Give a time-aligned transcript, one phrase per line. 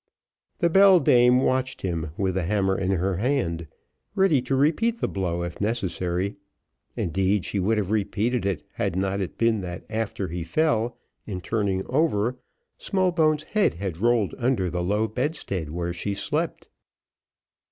[0.57, 3.67] The beldame watched him with the hammer in her hand,
[4.15, 6.37] ready to repeat the blow if necessary,
[6.95, 11.39] indeed she would have repeated it had it not been that after he fell, in
[11.39, 12.39] turning over,
[12.79, 16.67] Smallbones' head had rolled under the low bedstead where she slept.